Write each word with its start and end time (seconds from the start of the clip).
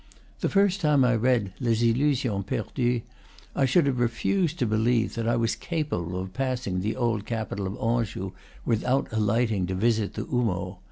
The 0.39 0.49
first 0.49 0.81
time 0.81 1.05
I 1.05 1.13
read 1.15 1.53
"Les 1.59 1.83
Illusions 1.83 2.43
Perdues" 2.45 3.03
I 3.55 3.65
should 3.65 3.85
have 3.85 3.99
refused 3.99 4.57
to 4.57 4.65
believe 4.65 5.13
that 5.13 5.27
I 5.27 5.35
was 5.35 5.53
capable 5.55 6.19
of 6.19 6.33
passing 6.33 6.79
the 6.81 6.95
old 6.95 7.23
capital 7.27 7.67
of 7.67 7.77
Anjou 7.77 8.31
without 8.65 9.09
alighting 9.13 9.67
to 9.67 9.75
visit 9.75 10.15
the 10.15 10.23
Houmeau. 10.23 10.79